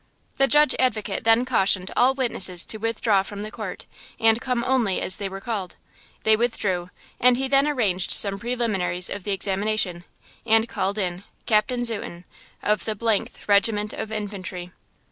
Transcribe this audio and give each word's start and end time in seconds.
The 0.37 0.47
Judge 0.47 0.73
Advocate 0.79 1.25
then 1.25 1.45
cautioned 1.45 1.91
all 1.95 2.15
witnesses 2.15 2.65
to 2.65 2.79
with 2.79 3.01
draw 3.03 3.21
from 3.21 3.43
the 3.43 3.51
court 3.51 3.85
and 4.19 4.41
come 4.41 4.63
only 4.65 4.99
as 4.99 5.17
they 5.17 5.29
were 5.29 5.39
called. 5.39 5.75
They 6.23 6.35
withdrew, 6.35 6.89
and 7.19 7.37
he 7.37 7.47
then 7.47 7.67
arranged 7.67 8.09
some 8.09 8.39
preliminaries 8.39 9.11
of 9.11 9.25
the 9.25 9.31
examination, 9.31 10.03
and 10.43 10.67
called 10.67 10.97
in–Captain 10.97 11.81
Zuten, 11.85 12.23
of 12.63 12.85
the– 12.85 12.95
Regiment 13.47 13.93
of 13.93 14.11
Infantry. 14.11 14.71